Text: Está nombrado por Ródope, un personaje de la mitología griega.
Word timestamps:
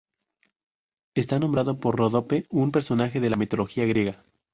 Está 1.13 1.37
nombrado 1.37 1.79
por 1.79 1.95
Ródope, 1.95 2.47
un 2.49 2.71
personaje 2.71 3.19
de 3.19 3.29
la 3.29 3.37
mitología 3.37 3.85
griega. 3.85 4.25